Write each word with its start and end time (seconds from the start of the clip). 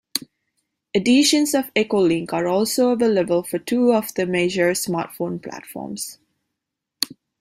Editions 0.95 1.53
of 1.53 1.71
EchoLink 1.75 2.33
are 2.33 2.47
also 2.47 2.89
available 2.89 3.43
for 3.43 3.59
two 3.59 3.93
of 3.93 4.11
the 4.15 4.25
major 4.25 4.71
smartphone 4.71 5.39
platforms. 5.39 6.17